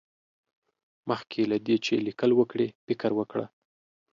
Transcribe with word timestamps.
مخکې 1.09 1.41
له 1.51 1.57
دې 1.65 1.75
چې 1.85 1.93
ليکل 2.07 2.31
وکړې، 2.35 2.67
فکر 2.85 3.11
وکړه. 3.19 3.45